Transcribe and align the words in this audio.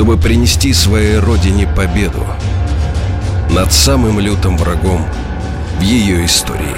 чтобы 0.00 0.16
принести 0.16 0.72
своей 0.72 1.18
родине 1.18 1.68
победу 1.76 2.26
над 3.50 3.70
самым 3.70 4.18
лютым 4.18 4.56
врагом 4.56 5.04
в 5.78 5.82
ее 5.82 6.24
истории. 6.24 6.74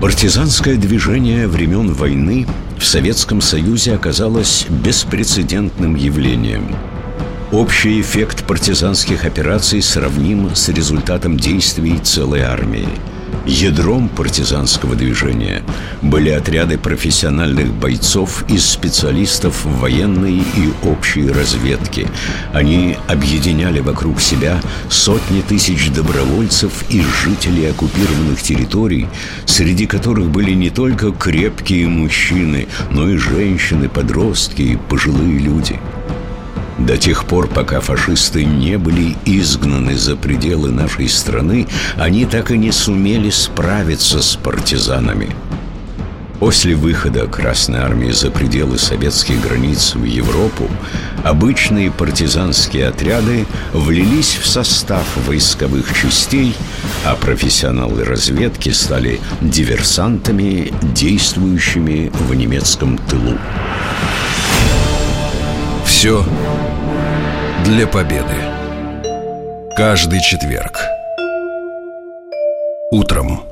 Партизанское 0.00 0.76
движение 0.76 1.48
времен 1.48 1.92
войны 1.92 2.46
в 2.78 2.84
Советском 2.84 3.40
Союзе 3.40 3.96
оказалось 3.96 4.66
беспрецедентным 4.68 5.96
явлением. 5.96 6.76
Общий 7.50 8.00
эффект 8.00 8.44
партизанских 8.44 9.24
операций 9.24 9.82
сравним 9.82 10.54
с 10.54 10.68
результатом 10.68 11.36
действий 11.36 11.98
целой 11.98 12.42
армии– 12.42 12.88
Ядром 13.46 14.08
партизанского 14.08 14.94
движения 14.94 15.62
были 16.02 16.30
отряды 16.30 16.78
профессиональных 16.78 17.72
бойцов 17.72 18.44
из 18.48 18.64
специалистов 18.64 19.64
военной 19.64 20.38
и 20.38 20.72
общей 20.84 21.28
разведки. 21.28 22.06
Они 22.52 22.96
объединяли 23.08 23.80
вокруг 23.80 24.20
себя 24.20 24.60
сотни 24.88 25.40
тысяч 25.40 25.90
добровольцев 25.90 26.84
и 26.90 27.02
жителей 27.02 27.70
оккупированных 27.70 28.40
территорий, 28.42 29.08
среди 29.46 29.86
которых 29.86 30.30
были 30.30 30.52
не 30.52 30.70
только 30.70 31.10
крепкие 31.10 31.88
мужчины, 31.88 32.68
но 32.90 33.08
и 33.08 33.16
женщины, 33.16 33.88
подростки 33.88 34.62
и 34.62 34.76
пожилые 34.76 35.38
люди– 35.38 35.80
до 36.86 36.96
тех 36.96 37.24
пор, 37.24 37.48
пока 37.48 37.80
фашисты 37.80 38.44
не 38.44 38.78
были 38.78 39.16
изгнаны 39.24 39.96
за 39.96 40.16
пределы 40.16 40.70
нашей 40.70 41.08
страны, 41.08 41.66
они 41.96 42.24
так 42.24 42.50
и 42.50 42.58
не 42.58 42.72
сумели 42.72 43.30
справиться 43.30 44.22
с 44.22 44.36
партизанами. 44.36 45.28
После 46.40 46.74
выхода 46.74 47.26
Красной 47.26 47.80
Армии 47.80 48.10
за 48.12 48.30
пределы 48.30 48.78
советских 48.78 49.42
границ 49.42 49.94
в 49.94 50.04
Европу 50.04 50.70
обычные 51.22 51.90
партизанские 51.90 52.88
отряды 52.88 53.44
влились 53.74 54.38
в 54.42 54.48
состав 54.48 55.04
войсковых 55.26 55.94
частей, 55.94 56.56
а 57.04 57.14
профессионалы 57.14 58.04
разведки 58.04 58.70
стали 58.70 59.20
диверсантами, 59.42 60.72
действующими 60.94 62.10
в 62.14 62.34
немецком 62.34 62.96
тылу. 62.96 63.36
Все 66.00 66.24
для 67.62 67.86
победы. 67.86 68.32
Каждый 69.76 70.22
четверг. 70.22 70.80
Утром. 72.90 73.49